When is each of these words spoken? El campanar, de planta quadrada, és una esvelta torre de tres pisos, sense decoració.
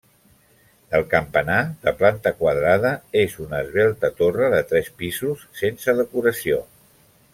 El 0.99 1.03
campanar, 1.09 1.57
de 1.83 1.93
planta 1.99 2.31
quadrada, 2.39 2.93
és 3.21 3.35
una 3.45 3.59
esvelta 3.67 4.11
torre 4.23 4.49
de 4.55 4.63
tres 4.73 4.91
pisos, 5.03 5.45
sense 5.61 5.97
decoració. 6.01 6.59